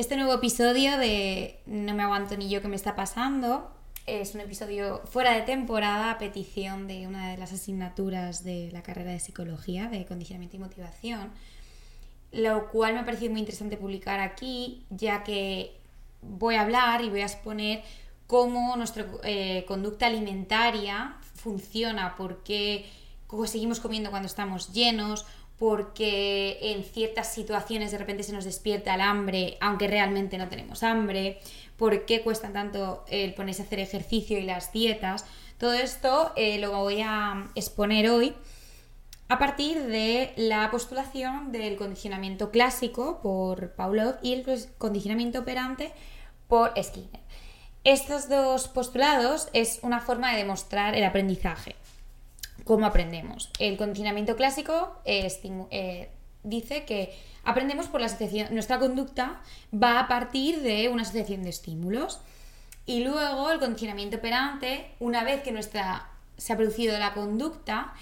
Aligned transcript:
este 0.00 0.16
nuevo 0.16 0.32
episodio 0.32 0.96
de 0.96 1.60
No 1.66 1.94
me 1.94 2.02
aguanto 2.02 2.34
ni 2.34 2.48
yo 2.48 2.62
qué 2.62 2.68
me 2.68 2.76
está 2.76 2.96
pasando. 2.96 3.70
Es 4.06 4.34
un 4.34 4.40
episodio 4.40 5.02
fuera 5.04 5.32
de 5.32 5.42
temporada 5.42 6.12
a 6.12 6.16
petición 6.16 6.88
de 6.88 7.06
una 7.06 7.30
de 7.30 7.36
las 7.36 7.52
asignaturas 7.52 8.42
de 8.42 8.70
la 8.72 8.82
carrera 8.82 9.12
de 9.12 9.20
psicología, 9.20 9.88
de 9.88 10.06
condicionamiento 10.06 10.56
y 10.56 10.58
motivación, 10.58 11.30
lo 12.32 12.70
cual 12.70 12.94
me 12.94 13.00
ha 13.00 13.04
parecido 13.04 13.30
muy 13.30 13.40
interesante 13.40 13.76
publicar 13.76 14.20
aquí, 14.20 14.86
ya 14.88 15.22
que 15.22 15.76
voy 16.22 16.54
a 16.54 16.62
hablar 16.62 17.02
y 17.02 17.10
voy 17.10 17.20
a 17.20 17.26
exponer 17.26 17.82
cómo 18.26 18.74
nuestra 18.78 19.04
eh, 19.22 19.66
conducta 19.68 20.06
alimentaria 20.06 21.16
funciona, 21.34 22.16
por 22.16 22.42
qué 22.42 22.86
seguimos 23.46 23.80
comiendo 23.80 24.08
cuando 24.08 24.28
estamos 24.28 24.72
llenos, 24.72 25.26
porque 25.60 26.56
en 26.62 26.82
ciertas 26.84 27.34
situaciones 27.34 27.92
de 27.92 27.98
repente 27.98 28.22
se 28.22 28.32
nos 28.32 28.46
despierta 28.46 28.94
el 28.94 29.02
hambre, 29.02 29.58
aunque 29.60 29.88
realmente 29.88 30.38
no 30.38 30.48
tenemos 30.48 30.82
hambre, 30.82 31.38
por 31.76 32.06
qué 32.06 32.22
cuesta 32.22 32.50
tanto 32.50 33.04
el 33.08 33.34
ponerse 33.34 33.60
a 33.60 33.64
hacer 33.66 33.78
ejercicio 33.78 34.38
y 34.38 34.42
las 34.44 34.72
dietas. 34.72 35.26
Todo 35.58 35.74
esto 35.74 36.32
eh, 36.34 36.58
lo 36.60 36.72
voy 36.72 37.02
a 37.02 37.50
exponer 37.54 38.08
hoy 38.08 38.32
a 39.28 39.38
partir 39.38 39.82
de 39.82 40.32
la 40.36 40.70
postulación 40.70 41.52
del 41.52 41.76
condicionamiento 41.76 42.50
clásico 42.50 43.20
por 43.22 43.74
Pavlov 43.74 44.14
y 44.22 44.32
el 44.32 44.46
condicionamiento 44.78 45.40
operante 45.40 45.92
por 46.48 46.72
Skinner. 46.82 47.20
Estos 47.84 48.30
dos 48.30 48.66
postulados 48.68 49.48
es 49.52 49.80
una 49.82 50.00
forma 50.00 50.32
de 50.32 50.38
demostrar 50.38 50.94
el 50.94 51.04
aprendizaje 51.04 51.76
cómo 52.64 52.86
aprendemos. 52.86 53.50
El 53.58 53.76
condicionamiento 53.76 54.36
clásico 54.36 55.00
eh, 55.04 56.10
dice 56.42 56.84
que 56.84 57.16
aprendemos 57.44 57.88
por 57.88 58.00
la 58.00 58.06
asociación, 58.06 58.48
nuestra 58.52 58.78
conducta 58.78 59.40
va 59.72 60.00
a 60.00 60.08
partir 60.08 60.62
de 60.62 60.88
una 60.88 61.02
asociación 61.02 61.42
de 61.42 61.50
estímulos. 61.50 62.20
Y 62.86 63.04
luego 63.04 63.50
el 63.50 63.60
condicionamiento 63.60 64.16
operante, 64.16 64.90
una 64.98 65.22
vez 65.22 65.42
que 65.42 65.52
nuestra, 65.52 66.08
se 66.36 66.52
ha 66.52 66.56
producido 66.56 66.98
la 66.98 67.14
conducta, 67.14 67.94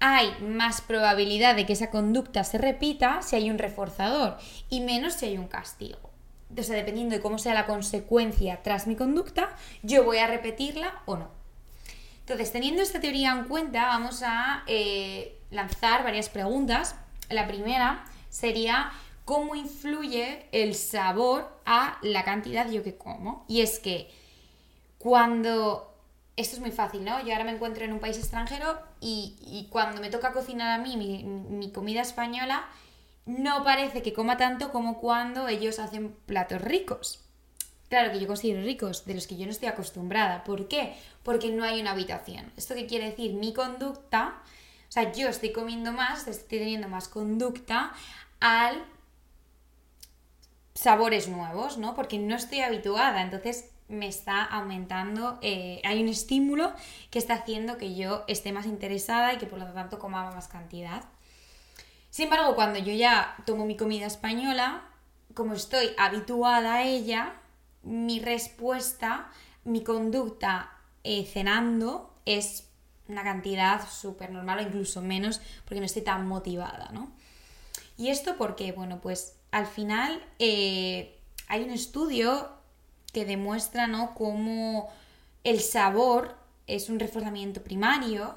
hay 0.00 0.34
más 0.42 0.82
probabilidad 0.82 1.56
de 1.56 1.64
que 1.64 1.72
esa 1.72 1.90
conducta 1.90 2.44
se 2.44 2.58
repita 2.58 3.22
si 3.22 3.36
hay 3.36 3.50
un 3.50 3.58
reforzador 3.58 4.36
y 4.68 4.80
menos 4.80 5.14
si 5.14 5.26
hay 5.26 5.38
un 5.38 5.48
castigo. 5.48 6.10
O 6.56 6.62
sea, 6.62 6.76
dependiendo 6.76 7.16
de 7.16 7.22
cómo 7.22 7.38
sea 7.38 7.54
la 7.54 7.66
consecuencia 7.66 8.62
tras 8.62 8.86
mi 8.86 8.96
conducta, 8.96 9.56
yo 9.82 10.04
voy 10.04 10.18
a 10.18 10.26
repetirla 10.26 11.02
o 11.06 11.16
no. 11.16 11.43
Entonces, 12.24 12.52
teniendo 12.52 12.80
esta 12.80 13.00
teoría 13.00 13.32
en 13.32 13.44
cuenta, 13.44 13.84
vamos 13.84 14.22
a 14.24 14.64
eh, 14.66 15.42
lanzar 15.50 16.02
varias 16.02 16.30
preguntas. 16.30 16.96
La 17.28 17.46
primera 17.46 18.06
sería 18.30 18.92
cómo 19.26 19.54
influye 19.54 20.46
el 20.50 20.74
sabor 20.74 21.60
a 21.66 21.98
la 22.00 22.24
cantidad 22.24 22.70
yo 22.70 22.82
que 22.82 22.96
como. 22.96 23.44
Y 23.46 23.60
es 23.60 23.78
que 23.78 24.10
cuando... 24.96 25.90
Esto 26.36 26.56
es 26.56 26.60
muy 26.60 26.72
fácil, 26.72 27.04
¿no? 27.04 27.22
Yo 27.24 27.32
ahora 27.32 27.44
me 27.44 27.52
encuentro 27.52 27.84
en 27.84 27.92
un 27.92 28.00
país 28.00 28.16
extranjero 28.18 28.76
y, 29.00 29.68
cuando 29.70 30.00
me 30.00 30.10
toca 30.10 30.32
cocinar 30.32 30.80
a 30.80 30.82
mí 30.82 30.96
mi 30.96 31.70
comida 31.72 32.00
española, 32.00 32.66
no 33.26 33.62
parece 33.62 34.02
que 34.02 34.12
coma 34.12 34.36
tanto 34.36 34.72
como 34.72 34.98
cuando 34.98 35.46
ellos 35.46 35.78
hacen 35.78 36.16
platos 36.26 36.60
ricos 36.60 37.23
claro, 37.88 38.12
que 38.12 38.20
yo 38.20 38.26
considero 38.26 38.62
ricos, 38.62 39.04
de 39.04 39.14
los 39.14 39.26
que 39.26 39.36
yo 39.36 39.46
no 39.46 39.52
estoy 39.52 39.68
acostumbrada. 39.68 40.44
¿Por 40.44 40.68
qué? 40.68 40.96
Porque 41.22 41.50
no 41.50 41.64
hay 41.64 41.80
una 41.80 41.92
habitación. 41.92 42.52
¿Esto 42.56 42.74
qué 42.74 42.86
quiere 42.86 43.10
decir? 43.10 43.34
Mi 43.34 43.52
conducta, 43.52 44.42
o 44.88 44.92
sea, 44.92 45.12
yo 45.12 45.28
estoy 45.28 45.52
comiendo 45.52 45.92
más, 45.92 46.26
estoy 46.26 46.58
teniendo 46.58 46.88
más 46.88 47.08
conducta 47.08 47.92
al 48.40 48.84
sabores 50.74 51.28
nuevos, 51.28 51.78
¿no? 51.78 51.94
Porque 51.94 52.18
no 52.18 52.34
estoy 52.34 52.60
habituada, 52.60 53.22
entonces 53.22 53.70
me 53.88 54.08
está 54.08 54.42
aumentando, 54.42 55.38
eh, 55.42 55.80
hay 55.84 56.02
un 56.02 56.08
estímulo 56.08 56.72
que 57.10 57.18
está 57.18 57.34
haciendo 57.34 57.78
que 57.78 57.94
yo 57.94 58.24
esté 58.28 58.52
más 58.52 58.66
interesada 58.66 59.34
y 59.34 59.38
que 59.38 59.46
por 59.46 59.58
lo 59.58 59.66
tanto 59.72 59.98
coma 59.98 60.30
más 60.30 60.48
cantidad. 60.48 61.04
Sin 62.10 62.24
embargo, 62.24 62.54
cuando 62.54 62.78
yo 62.78 62.92
ya 62.92 63.36
tomo 63.44 63.66
mi 63.66 63.76
comida 63.76 64.06
española, 64.06 64.82
como 65.34 65.54
estoy 65.54 65.90
habituada 65.98 66.74
a 66.74 66.82
ella, 66.84 67.34
mi 67.84 68.20
respuesta, 68.20 69.30
mi 69.64 69.82
conducta 69.82 70.72
eh, 71.02 71.24
cenando 71.24 72.14
es 72.24 72.68
una 73.08 73.22
cantidad 73.22 73.86
súper 73.88 74.30
normal 74.30 74.58
o 74.58 74.62
incluso 74.62 75.02
menos 75.02 75.40
porque 75.64 75.80
no 75.80 75.86
estoy 75.86 76.02
tan 76.02 76.26
motivada, 76.26 76.90
¿no? 76.92 77.12
¿Y 77.96 78.08
esto 78.08 78.36
porque 78.36 78.72
Bueno, 78.72 79.00
pues 79.00 79.36
al 79.50 79.66
final 79.66 80.22
eh, 80.38 81.18
hay 81.48 81.62
un 81.62 81.70
estudio 81.70 82.48
que 83.12 83.24
demuestra, 83.24 83.86
¿no? 83.86 84.14
Cómo 84.14 84.90
el 85.44 85.60
sabor 85.60 86.36
es 86.66 86.88
un 86.88 86.98
reforzamiento 86.98 87.62
primario 87.62 88.34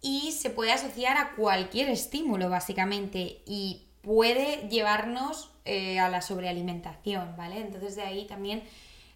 y 0.00 0.32
se 0.32 0.50
puede 0.50 0.72
asociar 0.72 1.16
a 1.16 1.34
cualquier 1.34 1.88
estímulo, 1.88 2.48
básicamente, 2.48 3.42
y 3.46 3.87
puede 4.02 4.68
llevarnos 4.68 5.50
eh, 5.64 5.98
a 5.98 6.08
la 6.08 6.22
sobrealimentación, 6.22 7.34
¿vale? 7.36 7.60
Entonces 7.60 7.96
de 7.96 8.02
ahí 8.02 8.26
también 8.26 8.62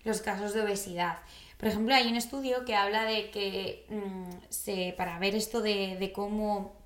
los 0.04 0.20
casos 0.20 0.54
de 0.54 0.62
obesidad. 0.62 1.19
Por 1.62 1.69
ejemplo, 1.69 1.94
hay 1.94 2.09
un 2.09 2.16
estudio 2.16 2.65
que 2.65 2.75
habla 2.75 3.04
de 3.04 3.31
que 3.31 3.87
mm, 3.88 4.97
para 4.97 5.19
ver 5.19 5.37
esto 5.37 5.60
de, 5.62 6.12
cómo 6.15 6.76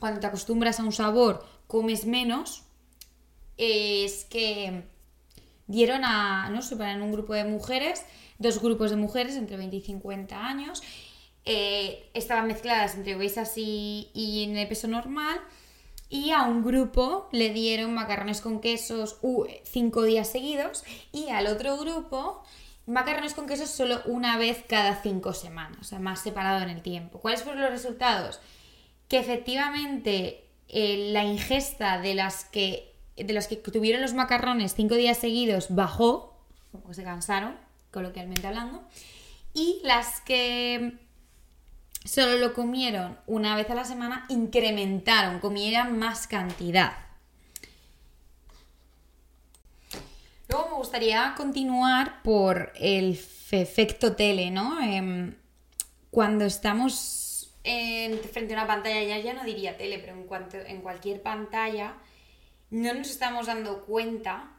cuando 0.00 0.20
te 0.20 0.26
acostumbras 0.26 0.80
a 0.80 0.82
un 0.82 0.92
sabor 0.92 1.46
comes 1.68 2.06
menos, 2.06 2.64
es 3.56 4.24
que 4.24 4.82
dieron 5.66 6.04
a, 6.04 6.50
no 6.50 6.60
en 6.84 7.02
un 7.02 7.12
grupo 7.12 7.34
de 7.34 7.44
mujeres, 7.44 8.04
dos 8.38 8.60
grupos 8.60 8.90
de 8.90 8.96
mujeres 8.96 9.36
entre 9.36 9.56
20 9.56 9.76
y 9.76 9.80
50 9.80 10.44
años, 10.44 10.82
eh, 11.44 12.10
estaban 12.12 12.48
mezcladas 12.48 12.96
entre 12.96 13.14
obesas 13.14 13.56
y, 13.56 14.10
y 14.12 14.42
en 14.42 14.56
el 14.56 14.66
peso 14.66 14.88
normal, 14.88 15.38
y 16.08 16.30
a 16.30 16.42
un 16.42 16.64
grupo 16.64 17.28
le 17.32 17.50
dieron 17.50 17.94
macarrones 17.94 18.40
con 18.40 18.60
quesos 18.60 19.18
cinco 19.64 20.02
días 20.02 20.28
seguidos 20.28 20.84
y 21.12 21.30
al 21.30 21.46
otro 21.48 21.76
grupo 21.78 22.42
macarrones 22.86 23.34
con 23.34 23.46
quesos 23.46 23.70
solo 23.70 24.00
una 24.06 24.38
vez 24.38 24.64
cada 24.68 25.02
cinco 25.02 25.32
semanas, 25.32 25.78
o 25.80 25.84
sea, 25.84 25.98
más 25.98 26.22
separado 26.22 26.62
en 26.62 26.70
el 26.70 26.82
tiempo. 26.82 27.18
¿Cuáles 27.18 27.42
fueron 27.42 27.60
los 27.60 27.70
resultados? 27.70 28.40
Que 29.08 29.18
efectivamente 29.18 30.44
eh, 30.68 31.10
la 31.12 31.24
ingesta 31.24 31.98
de 31.98 32.14
las 32.14 32.44
que 32.44 32.92
de 33.16 33.32
los 33.32 33.46
que 33.46 33.56
tuvieron 33.56 34.02
los 34.02 34.12
macarrones 34.12 34.74
cinco 34.74 34.94
días 34.94 35.16
seguidos 35.16 35.74
bajó, 35.74 36.38
como 36.70 36.92
se 36.92 37.02
cansaron, 37.02 37.56
coloquialmente 37.90 38.46
hablando, 38.46 38.82
y 39.54 39.80
las 39.84 40.20
que 40.20 40.98
solo 42.06 42.38
lo 42.38 42.54
comieron 42.54 43.18
una 43.26 43.56
vez 43.56 43.68
a 43.70 43.74
la 43.74 43.84
semana, 43.84 44.26
incrementaron, 44.28 45.40
comieran 45.40 45.98
más 45.98 46.26
cantidad. 46.26 46.92
Luego 50.48 50.68
me 50.70 50.76
gustaría 50.76 51.34
continuar 51.36 52.22
por 52.22 52.72
el 52.76 53.18
efecto 53.50 54.14
tele, 54.14 54.50
¿no? 54.50 54.80
Em, 54.80 55.34
cuando 56.10 56.44
estamos 56.44 57.26
frente 58.32 58.54
a 58.54 58.58
una 58.58 58.66
pantalla, 58.66 59.02
ya, 59.02 59.18
ya 59.18 59.34
no 59.34 59.44
diría 59.44 59.76
tele, 59.76 59.98
pero 59.98 60.12
en, 60.12 60.24
cuanto, 60.24 60.56
en 60.56 60.80
cualquier 60.82 61.20
pantalla, 61.20 61.96
no 62.70 62.94
nos 62.94 63.10
estamos 63.10 63.46
dando 63.46 63.84
cuenta 63.84 64.52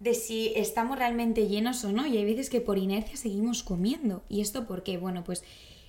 de 0.00 0.14
si 0.14 0.52
estamos 0.56 0.98
realmente 0.98 1.46
llenos 1.46 1.84
o 1.84 1.92
no. 1.92 2.06
Y 2.06 2.16
hay 2.16 2.24
veces 2.24 2.50
que 2.50 2.60
por 2.60 2.78
inercia 2.78 3.16
seguimos 3.16 3.62
comiendo. 3.62 4.24
¿Y 4.28 4.40
esto 4.40 4.66
por 4.66 4.82
qué? 4.82 4.98
Bueno, 4.98 5.22
pues 5.24 5.44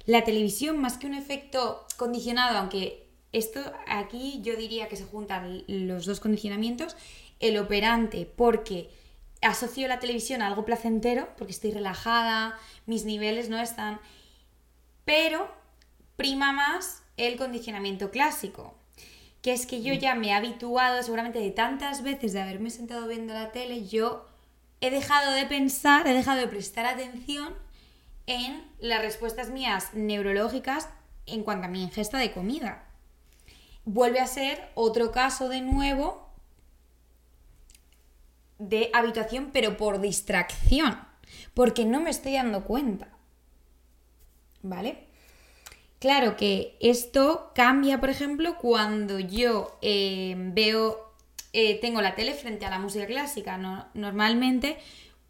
la 0.09 0.23
televisión, 0.23 0.79
más 0.79 0.97
que 0.97 1.05
un 1.05 1.13
efecto 1.13 1.85
condicionado, 1.95 2.57
aunque 2.57 3.05
esto 3.31 3.59
aquí 3.87 4.39
yo 4.41 4.55
diría 4.55 4.87
que 4.87 4.95
se 4.95 5.05
juntan 5.05 5.63
los 5.67 6.07
dos 6.07 6.19
condicionamientos, 6.19 6.95
el 7.39 7.59
operante, 7.59 8.25
porque 8.25 8.89
asocio 9.43 9.87
la 9.87 9.99
televisión 9.99 10.41
a 10.41 10.47
algo 10.47 10.65
placentero, 10.65 11.29
porque 11.37 11.51
estoy 11.51 11.73
relajada, 11.73 12.57
mis 12.87 13.05
niveles 13.05 13.49
no 13.49 13.61
están, 13.61 13.99
pero 15.05 15.47
prima 16.15 16.53
más 16.53 17.03
el 17.15 17.37
condicionamiento 17.37 18.09
clásico, 18.09 18.73
que 19.43 19.53
es 19.53 19.67
que 19.67 19.83
yo 19.83 19.93
ya 19.93 20.15
me 20.15 20.29
he 20.29 20.33
habituado 20.33 21.03
seguramente 21.03 21.37
de 21.37 21.51
tantas 21.51 22.01
veces 22.01 22.33
de 22.33 22.41
haberme 22.41 22.71
sentado 22.71 23.07
viendo 23.07 23.35
la 23.35 23.51
tele, 23.51 23.85
yo 23.85 24.25
he 24.81 24.89
dejado 24.89 25.33
de 25.33 25.45
pensar, 25.45 26.07
he 26.07 26.13
dejado 26.13 26.39
de 26.39 26.47
prestar 26.47 26.87
atención 26.87 27.53
en 28.29 28.63
las 28.79 29.01
respuestas 29.01 29.49
mías 29.49 29.93
neurológicas 29.93 30.87
en 31.25 31.43
cuanto 31.43 31.65
a 31.65 31.69
mi 31.69 31.81
ingesta 31.81 32.19
de 32.19 32.31
comida. 32.31 32.85
Vuelve 33.85 34.19
a 34.19 34.27
ser 34.27 34.69
otro 34.75 35.11
caso 35.11 35.49
de 35.49 35.61
nuevo 35.61 36.29
de 38.59 38.91
habituación, 38.93 39.49
pero 39.51 39.77
por 39.77 39.99
distracción, 39.99 40.99
porque 41.55 41.85
no 41.85 42.01
me 42.01 42.11
estoy 42.11 42.33
dando 42.33 42.65
cuenta. 42.65 43.09
¿Vale? 44.61 45.07
Claro 45.97 46.35
que 46.35 46.77
esto 46.81 47.51
cambia, 47.55 47.99
por 47.99 48.11
ejemplo, 48.11 48.57
cuando 48.57 49.17
yo 49.19 49.79
eh, 49.81 50.35
veo 50.37 51.09
eh, 51.51 51.79
tengo 51.81 52.01
la 52.01 52.13
tele 52.13 52.35
frente 52.35 52.65
a 52.65 52.69
la 52.69 52.79
música 52.79 53.07
clásica. 53.07 53.57
No, 53.57 53.87
normalmente 53.95 54.77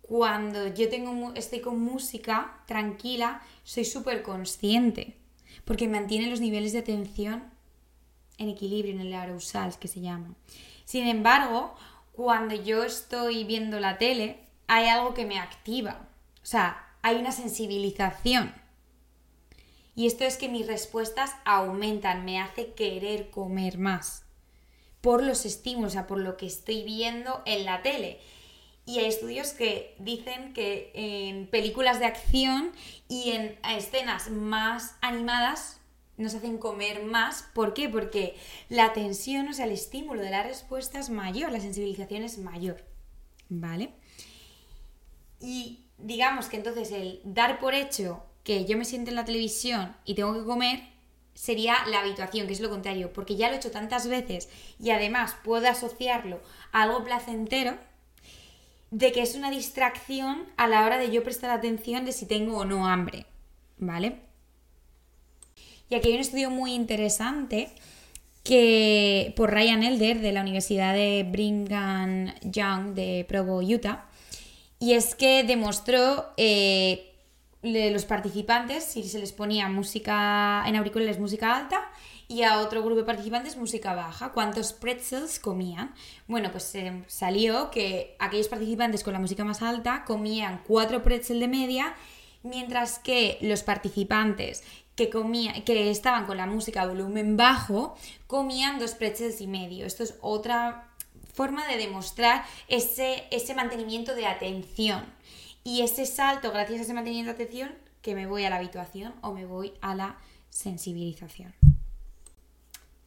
cuando 0.10 0.66
yo 0.74 0.90
tengo, 0.90 1.34
estoy 1.36 1.62
con 1.62 1.80
música 1.80 2.64
tranquila, 2.66 3.44
soy 3.64 3.86
súper 3.86 4.24
consciente, 4.24 5.16
porque 5.66 5.88
mantiene 5.88 6.32
los 6.32 6.42
niveles 6.42 6.74
de 6.74 6.80
atención 6.80 7.44
en 8.40 8.50
equilibrio, 8.50 8.96
en 8.96 9.02
el 9.02 9.14
arousal, 9.14 9.78
que 9.78 9.88
se 9.88 10.02
llama. 10.02 10.34
Sin 10.84 11.06
embargo, 11.06 11.76
cuando 12.12 12.56
yo 12.56 12.84
estoy 12.84 13.44
viendo 13.44 13.80
la 13.80 14.00
tele, 14.00 14.40
hay 14.66 14.88
algo 14.88 15.14
que 15.14 15.28
me 15.28 15.38
activa. 15.38 16.08
O 16.42 16.46
sea, 16.46 16.88
hay 17.04 17.18
una 17.18 17.32
sensibilización. 17.32 18.52
Y 19.94 20.08
esto 20.08 20.24
es 20.24 20.38
que 20.38 20.50
mis 20.50 20.66
respuestas 20.66 21.36
aumentan, 21.46 22.26
me 22.26 22.42
hace 22.42 22.74
querer 22.74 23.30
comer 23.30 23.78
más. 23.78 24.24
Por 25.02 25.22
los 25.22 25.46
estímulos, 25.46 25.92
o 25.92 25.94
sea, 25.94 26.08
por 26.08 26.18
lo 26.18 26.36
que 26.36 26.48
estoy 26.48 26.82
viendo 26.82 27.44
en 27.46 27.66
la 27.66 27.84
tele. 27.84 28.20
Y 28.90 28.98
hay 28.98 29.06
estudios 29.06 29.52
que 29.52 29.94
dicen 30.00 30.52
que 30.52 30.90
en 30.96 31.46
películas 31.46 32.00
de 32.00 32.06
acción 32.06 32.72
y 33.08 33.34
en 33.34 33.56
escenas 33.70 34.32
más 34.32 34.96
animadas 35.02 35.80
nos 36.18 36.34
hacen 36.34 36.58
comer 36.58 37.04
más. 37.04 37.44
¿Por 37.54 37.76
qué? 37.76 37.88
Porque 37.88 38.36
la 38.68 38.92
tensión, 38.94 39.48
o 39.48 39.54
sea, 39.54 39.66
el 39.66 39.74
estímulo 39.74 40.24
de 40.24 40.32
la 40.32 40.42
respuesta 40.42 40.98
es 40.98 41.12
mayor, 41.12 41.52
la 41.52 41.60
sensibilización 41.60 42.24
es 42.24 42.40
mayor. 42.40 42.84
¿Vale? 43.48 43.92
Y 45.40 45.86
digamos 46.00 46.48
que 46.48 46.58
entonces 46.58 46.92
el 46.92 47.22
dar 47.24 47.60
por 47.60 47.76
hecho 47.76 48.24
que 48.44 48.66
yo 48.66 48.76
me 48.76 48.86
siento 48.86 49.12
en 49.12 49.18
la 49.18 49.26
televisión 49.26 49.96
y 50.04 50.16
tengo 50.16 50.34
que 50.34 50.46
comer 50.46 50.82
sería 51.36 51.76
la 51.86 52.00
habituación, 52.00 52.48
que 52.48 52.54
es 52.54 52.60
lo 52.60 52.72
contrario, 52.72 53.14
porque 53.14 53.36
ya 53.36 53.50
lo 53.50 53.54
he 53.54 53.58
hecho 53.58 53.70
tantas 53.70 54.08
veces 54.08 54.50
y 54.80 54.90
además 54.90 55.36
puedo 55.44 55.70
asociarlo 55.70 56.42
a 56.72 56.82
algo 56.82 57.04
placentero 57.04 57.78
de 58.92 59.12
que 59.12 59.22
es 59.22 59.36
una 59.36 59.52
distracción 59.52 60.46
a 60.58 60.68
la 60.68 60.86
hora 60.86 60.98
de 60.98 61.12
yo 61.12 61.24
prestar 61.24 61.52
atención 61.52 62.06
de 62.06 62.12
si 62.12 62.26
tengo 62.26 62.58
o 62.58 62.66
no 62.66 62.88
hambre, 62.88 63.26
¿vale? 63.78 64.18
Y 65.90 65.96
aquí 65.96 66.10
hay 66.10 66.16
un 66.16 66.22
estudio 66.22 66.50
muy 66.50 66.74
interesante 66.74 67.70
que 68.44 69.34
por 69.36 69.52
Ryan 69.52 69.84
Elder 69.84 70.20
de 70.22 70.32
la 70.32 70.42
Universidad 70.42 70.94
de 70.94 71.26
Brigham 71.30 72.34
Young 72.42 72.94
de 72.94 73.26
Provo, 73.28 73.60
Utah, 73.60 74.06
y 74.80 74.94
es 74.94 75.14
que 75.14 75.44
demostró 75.44 76.34
eh, 76.38 77.12
los 77.62 78.06
participantes 78.06 78.84
si 78.86 79.04
se 79.04 79.20
les 79.20 79.34
ponía 79.34 79.68
música 79.68 80.64
en 80.66 80.76
auriculares 80.76 81.20
música 81.20 81.58
alta 81.58 81.92
y 82.30 82.44
a 82.44 82.60
otro 82.60 82.84
grupo 82.84 83.02
de 83.02 83.06
participantes 83.06 83.58
música 83.58 83.96
baja. 83.96 84.31
¿Cuántos 84.31 84.72
pretzels 84.72 85.40
comían? 85.40 85.96
Bueno, 86.28 86.52
pues 86.52 86.74
eh, 86.76 87.04
salió 87.08 87.72
que 87.72 88.16
aquellos 88.20 88.48
participantes 88.48 89.04
con 89.04 89.14
la 89.14 89.20
música 89.20 89.44
más 89.44 89.64
alta 89.64 90.06
comían 90.06 90.62
cuatro 90.66 91.04
pretzels 91.04 91.40
de 91.40 91.48
media, 91.48 91.96
mientras 92.44 93.00
que 93.00 93.40
los 93.42 93.64
participantes 93.64 94.64
que, 94.96 95.10
que 95.66 95.90
estaban 95.90 96.28
con 96.28 96.38
la 96.38 96.46
música 96.46 96.84
a 96.84 96.88
volumen 96.88 97.36
bajo 97.36 97.96
comían 98.28 98.78
dos 98.78 98.94
pretzels 98.94 99.42
y 99.42 99.48
medio. 99.48 99.88
Esto 99.88 100.04
es 100.04 100.16
otra 100.22 100.88
forma 101.34 101.68
de 101.68 101.78
demostrar 101.78 102.46
ese, 102.68 103.24
ese 103.31 103.56
mantenimiento 103.56 104.14
de 104.14 104.28
atención 104.28 105.04
y 105.64 105.81
ese 105.81 106.06
salto 106.06 106.52
gracias 106.52 106.81
a 106.81 106.84
ese 106.84 106.94
mantenimiento 106.94 107.34
de 107.34 107.44
atención 107.44 107.76
que 108.04 108.14
me 108.14 108.28
voy 108.28 108.46
a 108.46 108.52
la 108.52 108.58
habituación 108.58 109.16
o 109.22 109.34
me 109.34 109.46
voy 109.46 109.74
a 109.81 109.96
la 109.96 110.18
sensibilización. 110.50 111.69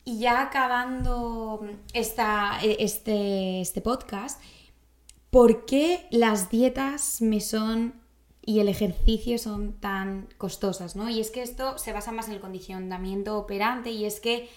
Y 0.05 0.19
ya 0.19 0.43
acabando 0.43 1.65
esta, 1.93 2.59
este, 2.63 3.61
este 3.61 3.81
podcast, 3.81 4.41
¿por 5.31 5.65
qué 5.65 6.07
las 6.11 6.51
dietas 6.51 7.23
me 7.23 7.41
son 7.41 7.95
y 8.45 8.59
el 8.59 8.69
ejercicio 8.69 9.39
son 9.39 9.75
tan 9.75 10.29
costosas? 10.39 10.97
¿no? 10.97 11.09
Y 11.09 11.21
es 11.21 11.31
que 11.31 11.43
esto 11.43 11.79
se 11.79 11.93
basa 11.93 12.11
más 12.11 12.27
en 12.27 12.35
el 12.35 12.41
condicionamiento 12.41 13.39
operante 13.39 13.91
y 13.91 14.05
es 14.05 14.19
que, 14.19 14.49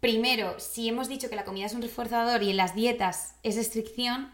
primero, 0.00 0.58
si 0.58 0.88
hemos 0.88 1.08
dicho 1.08 1.30
que 1.30 1.36
la 1.36 1.44
comida 1.44 1.66
es 1.66 1.74
un 1.74 1.82
reforzador 1.82 2.42
y 2.42 2.50
en 2.50 2.56
las 2.56 2.74
dietas 2.74 3.36
es 3.44 3.54
restricción, 3.54 4.32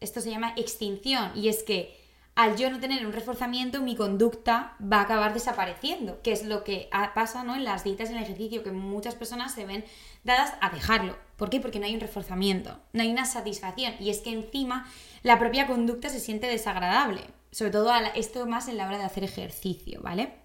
esto 0.00 0.20
se 0.20 0.30
llama 0.30 0.54
extinción 0.56 1.32
y 1.34 1.48
es 1.48 1.64
que 1.64 2.01
al 2.34 2.56
yo 2.56 2.70
no 2.70 2.80
tener 2.80 3.06
un 3.06 3.12
reforzamiento, 3.12 3.82
mi 3.82 3.94
conducta 3.94 4.74
va 4.80 4.98
a 4.98 5.02
acabar 5.02 5.34
desapareciendo, 5.34 6.22
que 6.22 6.32
es 6.32 6.44
lo 6.44 6.64
que 6.64 6.88
pasa 7.14 7.44
¿no? 7.44 7.54
en 7.54 7.64
las 7.64 7.84
dietas 7.84 8.08
en 8.10 8.16
el 8.16 8.22
ejercicio, 8.22 8.62
que 8.62 8.72
muchas 8.72 9.14
personas 9.14 9.52
se 9.52 9.66
ven 9.66 9.84
dadas 10.24 10.54
a 10.60 10.70
dejarlo. 10.70 11.16
¿Por 11.36 11.50
qué? 11.50 11.60
Porque 11.60 11.78
no 11.78 11.84
hay 11.86 11.94
un 11.94 12.00
reforzamiento, 12.00 12.80
no 12.92 13.02
hay 13.02 13.10
una 13.10 13.26
satisfacción. 13.26 13.94
Y 14.00 14.10
es 14.10 14.20
que 14.20 14.32
encima 14.32 14.86
la 15.22 15.38
propia 15.38 15.66
conducta 15.66 16.08
se 16.08 16.20
siente 16.20 16.46
desagradable, 16.46 17.22
sobre 17.50 17.70
todo 17.70 17.92
esto 18.14 18.46
más 18.46 18.68
en 18.68 18.78
la 18.78 18.86
hora 18.86 18.98
de 18.98 19.04
hacer 19.04 19.24
ejercicio, 19.24 20.00
¿vale? 20.02 20.41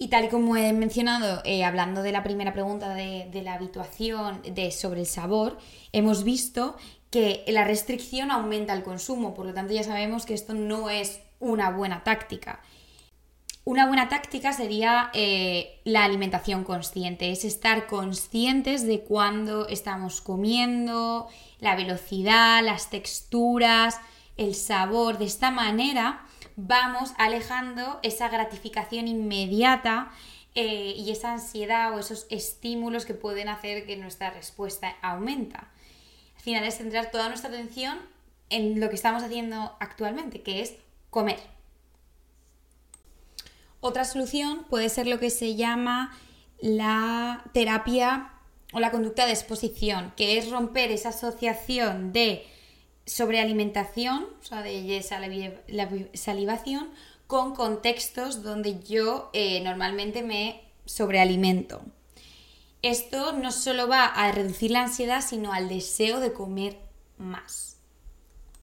Y 0.00 0.08
tal 0.08 0.26
y 0.26 0.28
como 0.28 0.56
he 0.56 0.72
mencionado, 0.72 1.42
eh, 1.44 1.64
hablando 1.64 2.02
de 2.02 2.12
la 2.12 2.22
primera 2.22 2.52
pregunta 2.52 2.94
de, 2.94 3.28
la 3.42 3.54
habituación 3.54 4.40
de, 4.42 4.70
sobre 4.70 5.00
el 5.00 5.06
sabor, 5.06 5.58
hemos 5.92 6.22
visto 6.22 6.76
que 7.10 7.44
la 7.48 7.64
restricción 7.64 8.30
aumenta 8.30 8.74
el 8.74 8.84
consumo, 8.84 9.34
por 9.34 9.44
lo 9.44 9.54
tanto 9.54 9.74
ya 9.74 9.82
sabemos 9.82 10.24
que 10.24 10.34
esto 10.34 10.54
no 10.54 10.88
es 10.88 11.20
una 11.40 11.70
buena 11.70 12.04
táctica. 12.04 12.60
Una 13.64 13.88
buena 13.88 14.08
táctica 14.08 14.52
sería 14.52 15.10
eh, 15.14 15.80
la 15.84 16.04
alimentación 16.04 16.62
consciente, 16.62 17.32
es 17.32 17.44
estar 17.44 17.88
conscientes 17.88 18.86
de 18.86 19.00
cuándo 19.00 19.66
estamos 19.66 20.20
comiendo, 20.20 21.26
la 21.58 21.74
velocidad, 21.74 22.62
las 22.64 22.88
texturas, 22.88 24.00
el 24.36 24.54
sabor. 24.54 25.18
De 25.18 25.24
esta 25.24 25.50
manera 25.50 26.24
vamos 26.60 27.12
alejando 27.16 28.00
esa 28.02 28.28
gratificación 28.28 29.08
inmediata 29.08 30.10
eh, 30.54 30.92
y 30.96 31.10
esa 31.12 31.32
ansiedad 31.32 31.94
o 31.94 32.00
esos 32.00 32.26
estímulos 32.28 33.06
que 33.06 33.14
pueden 33.14 33.48
hacer 33.48 33.86
que 33.86 33.96
nuestra 33.96 34.30
respuesta 34.30 34.96
aumenta 35.00 35.70
al 36.38 36.42
final 36.42 36.64
es 36.64 36.76
centrar 36.76 37.10
toda 37.10 37.28
nuestra 37.28 37.50
atención 37.50 37.98
en 38.48 38.78
lo 38.78 38.88
que 38.88 38.94
estamos 38.94 39.24
haciendo 39.24 39.76
actualmente, 39.80 40.42
que 40.42 40.62
es 40.62 40.74
comer. 41.10 41.40
Otra 43.80 44.04
solución 44.04 44.64
puede 44.70 44.88
ser 44.88 45.08
lo 45.08 45.18
que 45.18 45.30
se 45.30 45.56
llama 45.56 46.16
la 46.60 47.44
terapia 47.52 48.30
o 48.72 48.78
la 48.78 48.92
conducta 48.92 49.26
de 49.26 49.32
exposición, 49.32 50.12
que 50.16 50.38
es 50.38 50.48
romper 50.48 50.92
esa 50.92 51.08
asociación 51.08 52.12
de 52.12 52.46
sobrealimentación, 53.08 54.28
o 54.40 54.44
sea, 54.44 54.62
de 54.62 55.02
salivación, 56.14 56.90
con 57.26 57.54
contextos 57.54 58.42
donde 58.42 58.80
yo 58.80 59.30
eh, 59.32 59.60
normalmente 59.60 60.22
me 60.22 60.62
sobrealimento. 60.84 61.82
Esto 62.82 63.32
no 63.32 63.50
solo 63.50 63.88
va 63.88 64.04
a 64.04 64.30
reducir 64.32 64.70
la 64.70 64.82
ansiedad, 64.82 65.20
sino 65.20 65.52
al 65.52 65.68
deseo 65.68 66.20
de 66.20 66.32
comer 66.32 66.78
más. 67.18 67.67